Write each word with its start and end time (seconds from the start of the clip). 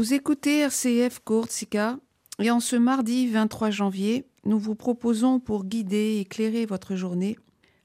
Vous 0.00 0.14
écoutez 0.14 0.60
RCF 0.60 1.18
Courtsika 1.26 1.98
et 2.38 2.50
en 2.50 2.60
ce 2.60 2.74
mardi 2.74 3.26
23 3.26 3.68
janvier, 3.68 4.24
nous 4.46 4.58
vous 4.58 4.74
proposons 4.74 5.40
pour 5.40 5.66
guider 5.66 6.14
et 6.16 6.20
éclairer 6.20 6.64
votre 6.64 6.96
journée 6.96 7.36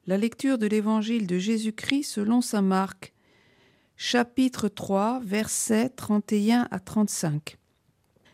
la 0.07 0.15
lecture 0.15 0.57
de 0.57 0.65
l'évangile 0.65 1.27
de 1.27 1.37
Jésus-Christ 1.37 2.03
selon 2.03 2.39
saint 2.39 2.61
Marc, 2.61 3.11
chapitre 3.97 4.69
3, 4.69 5.19
versets 5.25 5.89
31 5.89 6.69
à 6.71 6.79
35. 6.79 7.57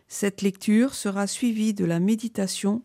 Cette 0.07 0.43
lecture 0.43 0.93
sera 0.93 1.25
suivie 1.25 1.73
de 1.73 1.83
la 1.83 1.99
méditation 1.99 2.83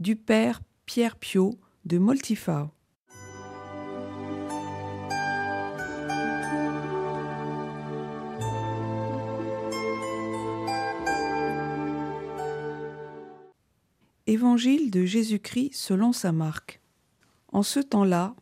du 0.00 0.16
Père 0.16 0.62
Pierre 0.86 1.16
Piot 1.16 1.60
de 1.84 1.98
Moltifao. 1.98 2.70
Évangile 14.32 14.90
de 14.90 15.04
Jésus-Christ 15.04 15.74
selon 15.74 16.14
sa 16.14 16.32
marque. 16.32 16.80
En 17.48 17.62
ce 17.62 17.80
temps-là, 17.80 18.34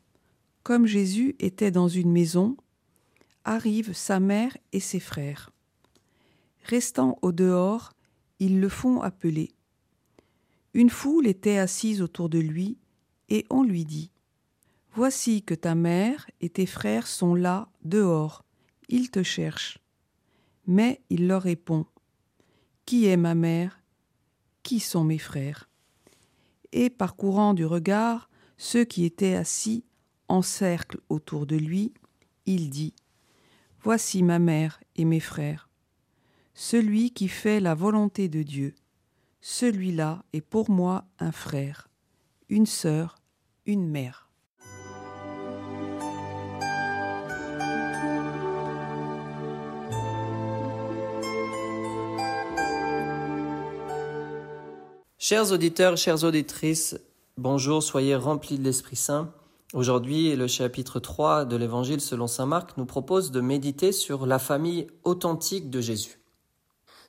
comme 0.63 0.87
Jésus 0.87 1.35
était 1.41 1.73
dans 1.73 1.89
une 1.89 2.13
maison, 2.13 2.57
arrivent 3.45 3.93
sa 3.93 4.21
mère 4.21 4.57
et 4.73 4.79
ses 4.79 5.01
frères. 5.01 5.51
Restant 6.63 7.19
au 7.23 7.33
dehors, 7.33 7.93
ils 8.39 8.61
le 8.61 8.69
font 8.69 9.01
appeler. 9.01 9.51
Une 10.75 10.91
foule 10.91 11.27
était 11.27 11.59
assise 11.59 12.03
autour 12.03 12.29
de 12.29 12.39
lui, 12.39 12.79
et 13.29 13.45
on 13.51 13.65
lui 13.65 13.85
dit 13.85 14.13
Voici 14.95 15.43
que 15.43 15.55
ta 15.55 15.75
mère 15.75 16.31
et 16.41 16.51
tes 16.51 16.67
frères 16.67 17.09
sont 17.09 17.35
là, 17.35 17.69
dehors, 17.83 18.45
ils 18.89 19.11
te 19.11 19.25
cherchent. 19.25 19.81
Mais 20.69 21.03
il 21.11 21.27
leur 21.27 21.43
répond 21.43 21.85
Qui 22.87 23.07
est 23.07 23.17
ma 23.17 23.35
mère? 23.35 23.83
Qui 24.63 24.79
sont 24.79 25.03
mes 25.03 25.19
frères? 25.19 25.70
Et 26.73 26.91
parcourant 26.91 27.55
du 27.55 27.65
regard 27.65 28.31
ceux 28.57 28.85
qui 28.85 29.05
étaient 29.05 29.35
assis 29.35 29.85
en 30.29 30.43
cercle 30.43 30.99
autour 31.09 31.47
de 31.47 31.57
lui, 31.57 31.93
il 32.47 32.71
dit 32.71 32.95
Voici 33.83 34.23
ma 34.23 34.39
mère 34.39 34.81
et 34.97 35.05
mes 35.05 35.21
frères. 35.21 35.69
Celui 36.55 37.11
qui 37.13 37.29
fait 37.29 37.61
la 37.61 37.75
volonté 37.75 38.29
de 38.29 38.43
Dieu, 38.43 38.75
celui-là 39.41 40.23
est 40.33 40.43
pour 40.43 40.71
moi 40.71 41.07
un 41.19 41.33
frère, 41.33 41.89
une 42.49 42.67
sœur, 42.67 43.23
une 43.65 43.89
mère. 43.89 44.30
Chers 55.31 55.53
auditeurs, 55.53 55.97
chères 55.97 56.25
auditrices, 56.25 56.99
bonjour, 57.37 57.85
soyez 57.85 58.17
remplis 58.17 58.59
de 58.59 58.65
l'Esprit 58.65 58.97
Saint. 58.97 59.33
Aujourd'hui, 59.75 60.35
le 60.35 60.49
chapitre 60.49 60.99
3 60.99 61.45
de 61.45 61.55
l'Évangile 61.55 62.01
selon 62.01 62.27
Saint 62.27 62.47
Marc 62.47 62.77
nous 62.77 62.85
propose 62.85 63.31
de 63.31 63.41
méditer 63.41 63.93
sur 63.93 64.27
la 64.27 64.41
famille 64.41 64.89
authentique 65.05 65.71
de 65.71 65.81
Jésus. 65.81 66.19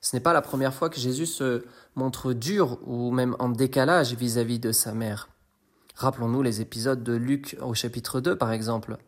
Ce 0.00 0.14
n'est 0.14 0.20
pas 0.20 0.32
la 0.32 0.40
première 0.40 0.72
fois 0.72 0.88
que 0.88 1.00
Jésus 1.00 1.26
se 1.26 1.64
montre 1.96 2.32
dur 2.32 2.78
ou 2.86 3.10
même 3.10 3.34
en 3.40 3.48
décalage 3.48 4.14
vis-à-vis 4.14 4.60
de 4.60 4.70
sa 4.70 4.92
mère. 4.92 5.28
Rappelons-nous 5.96 6.42
les 6.42 6.60
épisodes 6.60 7.02
de 7.02 7.14
Luc 7.14 7.56
au 7.60 7.74
chapitre 7.74 8.20
2 8.20 8.38
par 8.38 8.52
exemple. 8.52 8.98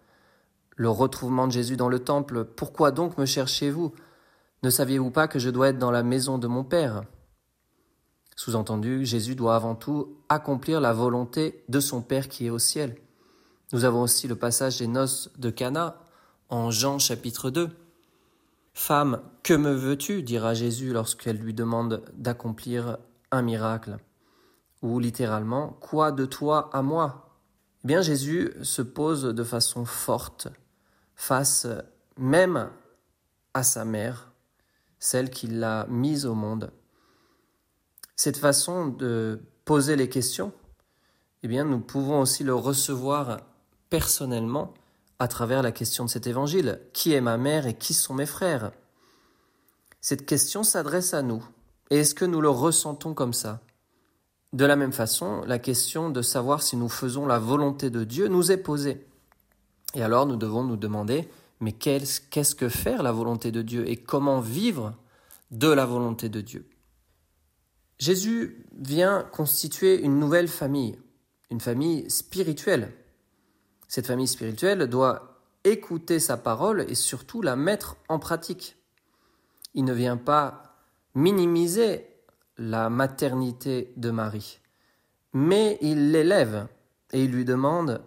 Le 0.75 0.91
retrouvement 0.91 1.47
de 1.47 1.53
Jésus 1.53 1.77
dans 1.77 1.89
le 1.89 2.01
temple. 2.01 2.45
Pourquoi 2.45 2.91
donc 2.91 3.17
me 3.17 3.27
cherchez-vous? 3.27 3.95
Ne 4.65 4.71
saviez-vous 4.71 5.13
pas 5.13 5.29
que 5.29 5.39
je 5.39 5.51
dois 5.51 5.69
être 5.69 5.79
dans 5.79 5.93
la 5.93 6.03
maison 6.03 6.37
de 6.37 6.49
mon 6.49 6.65
Père? 6.65 7.05
Sous-entendu, 8.37 9.05
Jésus 9.05 9.35
doit 9.35 9.57
avant 9.57 9.75
tout 9.75 10.17
accomplir 10.29 10.81
la 10.81 10.93
volonté 10.93 11.65
de 11.69 11.81
son 11.81 12.03
Père 12.03 12.29
qui 12.29 12.47
est 12.47 12.51
au 12.51 12.59
ciel. 12.59 12.97
Nous 13.73 13.85
avons 13.85 14.03
aussi 14.03 14.29
le 14.29 14.37
passage 14.37 14.79
des 14.79 14.87
noces 14.87 15.31
de 15.39 15.51
Cana 15.51 15.97
en 16.49 16.71
Jean 16.71 16.99
chapitre 16.99 17.51
2. 17.51 17.71
Femme, 18.73 19.21
que 19.43 19.55
me 19.55 19.73
veux-tu 19.73 20.23
dira 20.23 20.55
Jésus 20.55 20.93
lorsqu'elle 20.93 21.39
lui 21.39 21.55
demande 21.55 22.03
d'accomplir 22.15 22.99
un 23.31 23.43
miracle. 23.43 23.99
Ou 24.83 24.99
littéralement, 24.99 25.77
quoi 25.81 26.13
de 26.13 26.27
toi 26.27 26.71
à 26.73 26.83
moi? 26.83 27.39
Eh 27.85 27.89
bien, 27.89 28.03
Jésus 28.03 28.53
se 28.63 28.83
pose 28.83 29.23
de 29.23 29.45
façon 29.45 29.85
forte 29.85 30.49
face 31.15 31.67
même 32.17 32.69
à 33.55 33.63
sa 33.63 33.85
mère, 33.85 34.33
celle 34.99 35.31
qui 35.31 35.47
l'a 35.47 35.87
mise 35.89 36.27
au 36.27 36.35
monde. 36.35 36.73
Cette 38.17 38.37
façon 38.37 38.89
de 38.89 39.41
poser 39.65 39.97
les 39.97 40.09
questions, 40.09 40.53
eh 41.43 41.49
bien, 41.49 41.65
nous 41.65 41.81
pouvons 41.81 42.21
aussi 42.21 42.45
le 42.45 42.55
recevoir 42.55 43.41
personnellement 43.91 44.73
à 45.19 45.29
travers 45.29 45.63
la 45.63 45.73
question 45.73 46.05
de 46.05 46.11
cet 46.11 46.27
évangile. 46.27 46.81
Qui 46.93 47.13
est 47.13 47.21
ma 47.21 47.37
mère 47.37 47.67
et 47.67 47.75
qui 47.75 47.95
sont 47.95 48.15
mes 48.15 48.27
frères? 48.27 48.73
Cette 50.01 50.27
question 50.27 50.63
s'adresse 50.63 51.15
à 51.15 51.23
nous. 51.23 51.45
Et 51.91 51.99
est-ce 51.99 52.15
que 52.15 52.25
nous 52.25 52.41
le 52.41 52.49
ressentons 52.49 53.15
comme 53.15 53.33
ça? 53.33 53.61
De 54.53 54.65
la 54.65 54.77
même 54.77 54.93
façon, 54.93 55.43
la 55.47 55.59
question 55.59 56.11
de 56.11 56.23
savoir 56.23 56.63
si 56.63 56.77
nous 56.77 56.89
faisons 56.89 57.27
la 57.27 57.39
volonté 57.39 57.91
de 57.91 58.05
Dieu 58.05 58.29
nous 58.29 58.53
est 58.53 58.57
posée. 58.57 59.07
Et 59.95 60.03
alors 60.03 60.27
nous 60.27 60.37
devons 60.37 60.63
nous 60.63 60.77
demander, 60.77 61.29
mais 61.61 61.73
qu'est-ce 61.73 62.55
que 62.55 62.69
faire 62.69 63.03
la 63.03 63.13
volonté 63.13 63.51
de 63.51 63.63
Dieu 63.63 63.89
et 63.89 63.97
comment 63.97 64.41
vivre 64.41 64.95
de 65.51 65.69
la 65.69 65.85
volonté 65.85 66.29
de 66.29 66.41
Dieu? 66.41 66.69
Jésus 67.99 68.67
vient 68.77 69.23
constituer 69.23 70.01
une 70.01 70.19
nouvelle 70.19 70.49
famille, 70.49 70.99
une 71.51 71.61
famille 71.61 72.11
spirituelle. 72.11 72.93
Cette 73.89 74.07
famille 74.07 74.27
spirituelle 74.27 74.87
doit 74.89 75.41
écouter 75.63 76.19
sa 76.19 76.37
parole 76.37 76.85
et 76.89 76.95
surtout 76.95 77.41
la 77.41 77.57
mettre 77.57 77.97
en 78.09 78.19
pratique. 78.19 78.77
Il 79.75 79.85
ne 79.85 79.93
vient 79.93 80.17
pas 80.17 80.77
minimiser 81.15 82.07
la 82.59 82.91
maternité 82.91 83.93
de 83.97 84.11
Marie, 84.11 84.61
mais 85.33 85.79
il 85.81 86.11
l'élève 86.11 86.67
et 87.13 87.25
il 87.25 87.31
lui 87.31 87.45
demande 87.45 88.03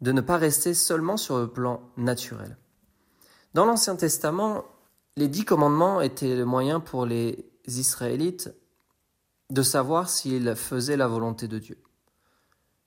de 0.00 0.12
ne 0.12 0.20
pas 0.20 0.36
rester 0.36 0.74
seulement 0.74 1.16
sur 1.16 1.38
le 1.38 1.48
plan 1.48 1.82
naturel. 1.96 2.56
Dans 3.52 3.66
l'Ancien 3.66 3.96
Testament, 3.96 4.64
les 5.16 5.28
dix 5.28 5.44
commandements 5.44 6.00
étaient 6.00 6.36
le 6.36 6.44
moyen 6.44 6.80
pour 6.80 7.04
les 7.04 7.50
Israélites 7.66 8.50
de 9.50 9.62
savoir 9.62 10.08
s'il 10.08 10.54
faisait 10.54 10.96
la 10.96 11.08
volonté 11.08 11.48
de 11.48 11.58
Dieu. 11.58 11.78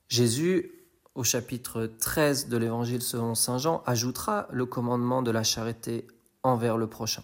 Jésus, 0.08 0.72
au 1.16 1.24
chapitre 1.24 1.86
13 2.00 2.48
de 2.48 2.58
l'Évangile 2.58 3.02
selon 3.02 3.36
Saint 3.36 3.58
Jean, 3.58 3.84
ajoutera 3.86 4.48
le 4.52 4.66
commandement 4.66 5.22
de 5.22 5.32
la 5.32 5.44
charité 5.44 6.08
envers 6.44 6.78
le 6.78 6.88
prochain. 6.88 7.24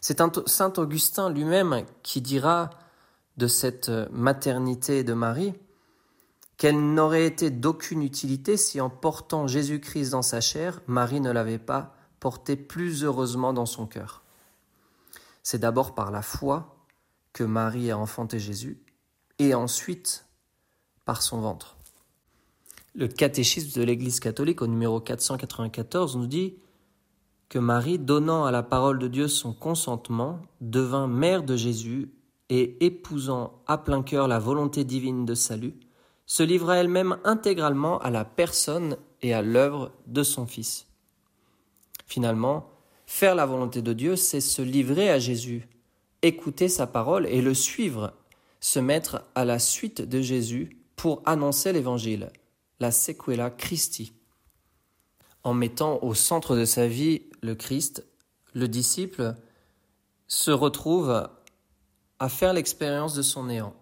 C'est 0.00 0.22
Saint 0.46 0.72
Augustin 0.76 1.30
lui-même 1.30 1.84
qui 2.02 2.20
dira 2.20 2.70
de 3.36 3.46
cette 3.46 3.90
maternité 4.10 5.04
de 5.04 5.12
Marie 5.12 5.54
qu'elle 6.56 6.94
n'aurait 6.94 7.26
été 7.26 7.50
d'aucune 7.50 8.02
utilité 8.02 8.56
si 8.56 8.80
en 8.80 8.88
portant 8.88 9.46
Jésus-Christ 9.46 10.10
dans 10.10 10.22
sa 10.22 10.40
chair, 10.40 10.80
Marie 10.86 11.20
ne 11.20 11.30
l'avait 11.30 11.58
pas 11.58 11.94
porté 12.20 12.56
plus 12.56 13.04
heureusement 13.04 13.52
dans 13.52 13.66
son 13.66 13.86
cœur. 13.86 14.22
C'est 15.42 15.58
d'abord 15.58 15.94
par 15.94 16.10
la 16.10 16.22
foi 16.22 16.75
que 17.36 17.44
Marie 17.44 17.90
a 17.90 17.98
enfanté 17.98 18.38
Jésus, 18.38 18.78
et 19.38 19.52
ensuite 19.52 20.26
par 21.04 21.20
son 21.20 21.38
ventre. 21.42 21.76
Le 22.94 23.08
catéchisme 23.08 23.78
de 23.78 23.84
l'Église 23.84 24.20
catholique 24.20 24.62
au 24.62 24.66
numéro 24.66 25.00
494 25.00 26.16
nous 26.16 26.26
dit 26.26 26.54
que 27.50 27.58
Marie, 27.58 27.98
donnant 27.98 28.46
à 28.46 28.50
la 28.50 28.62
parole 28.62 28.98
de 28.98 29.06
Dieu 29.06 29.28
son 29.28 29.52
consentement, 29.52 30.40
devint 30.62 31.08
mère 31.08 31.42
de 31.42 31.56
Jésus 31.56 32.10
et 32.48 32.82
épousant 32.86 33.60
à 33.66 33.76
plein 33.76 34.02
cœur 34.02 34.28
la 34.28 34.38
volonté 34.38 34.84
divine 34.84 35.26
de 35.26 35.34
salut, 35.34 35.74
se 36.24 36.42
livra 36.42 36.76
elle-même 36.76 37.18
intégralement 37.22 37.98
à 37.98 38.08
la 38.08 38.24
personne 38.24 38.96
et 39.20 39.34
à 39.34 39.42
l'œuvre 39.42 39.92
de 40.06 40.22
son 40.22 40.46
Fils. 40.46 40.86
Finalement, 42.06 42.70
faire 43.04 43.34
la 43.34 43.44
volonté 43.44 43.82
de 43.82 43.92
Dieu, 43.92 44.16
c'est 44.16 44.40
se 44.40 44.62
livrer 44.62 45.10
à 45.10 45.18
Jésus, 45.18 45.68
écouter 46.26 46.68
sa 46.68 46.86
parole 46.86 47.26
et 47.26 47.40
le 47.40 47.54
suivre, 47.54 48.12
se 48.60 48.78
mettre 48.78 49.24
à 49.34 49.44
la 49.44 49.58
suite 49.58 50.02
de 50.02 50.20
Jésus 50.20 50.82
pour 50.96 51.22
annoncer 51.24 51.72
l'Évangile, 51.72 52.30
la 52.80 52.90
sequela 52.90 53.50
Christi. 53.50 54.12
En 55.44 55.54
mettant 55.54 56.02
au 56.02 56.14
centre 56.14 56.56
de 56.56 56.64
sa 56.64 56.88
vie 56.88 57.22
le 57.42 57.54
Christ, 57.54 58.04
le 58.54 58.68
disciple 58.68 59.36
se 60.26 60.50
retrouve 60.50 61.28
à 62.18 62.28
faire 62.28 62.52
l'expérience 62.52 63.14
de 63.14 63.22
son 63.22 63.44
néant, 63.44 63.74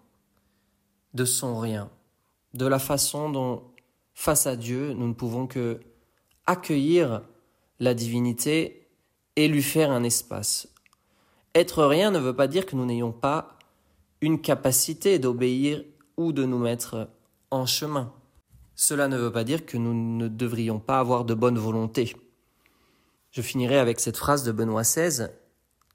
de 1.13 1.25
son 1.25 1.59
rien, 1.59 1.89
de 2.53 2.65
la 2.65 2.79
façon 2.79 3.29
dont, 3.29 3.63
face 4.13 4.45
à 4.45 4.55
Dieu, 4.55 4.93
nous 4.93 5.07
ne 5.07 5.13
pouvons 5.13 5.47
que 5.47 5.79
accueillir 6.45 7.23
la 7.79 7.93
divinité 7.93 8.87
et 9.35 9.47
lui 9.47 9.63
faire 9.63 9.91
un 9.91 10.03
espace, 10.03 10.67
Être 11.55 11.85
rien 11.85 12.11
ne 12.11 12.19
veut 12.19 12.35
pas 12.35 12.47
dire 12.47 12.65
que 12.65 12.75
nous 12.75 12.85
n'ayons 12.85 13.13
pas 13.13 13.57
une 14.19 14.41
capacité 14.41 15.19
d'obéir 15.19 15.83
ou 16.17 16.33
de 16.33 16.43
nous 16.43 16.59
mettre 16.59 17.09
en 17.49 17.65
chemin. 17.65 18.11
Cela 18.75 19.07
ne 19.07 19.17
veut 19.17 19.31
pas 19.31 19.45
dire 19.45 19.65
que 19.65 19.77
nous 19.77 19.93
ne 19.93 20.27
devrions 20.27 20.79
pas 20.79 20.99
avoir 20.99 21.23
de 21.23 21.33
bonne 21.33 21.57
volonté. 21.57 22.13
Je 23.31 23.41
finirai 23.41 23.79
avec 23.79 24.01
cette 24.01 24.17
phrase 24.17 24.43
de 24.43 24.51
Benoît 24.51 24.81
XVI. 24.81 25.27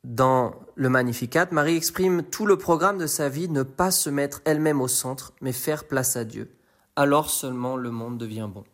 Dans 0.03 0.55
le 0.77 0.89
Magnificat, 0.89 1.49
Marie 1.51 1.77
exprime 1.77 2.23
tout 2.23 2.47
le 2.47 2.57
programme 2.57 2.97
de 2.97 3.07
sa 3.07 3.29
vie, 3.29 3.51
ne 3.51 3.63
pas 3.63 3.91
se 3.91 4.09
mettre 4.09 4.41
elle-même 4.47 4.81
au 4.81 4.89
centre, 4.89 5.35
mais 5.43 5.53
faire 5.53 5.85
place 5.85 6.17
à 6.17 6.25
Dieu. 6.25 6.51
Alors 6.97 7.29
seulement 7.29 7.77
le 7.77 7.91
monde 7.91 8.17
devient 8.17 8.49
bon. 8.51 8.65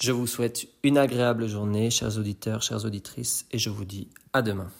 Je 0.00 0.12
vous 0.12 0.26
souhaite 0.26 0.68
une 0.82 0.96
agréable 0.96 1.48
journée, 1.48 1.90
chers 1.90 2.18
auditeurs, 2.18 2.62
chères 2.62 2.86
auditrices, 2.86 3.44
et 3.52 3.58
je 3.58 3.68
vous 3.68 3.84
dis 3.84 4.08
à 4.32 4.40
demain. 4.40 4.70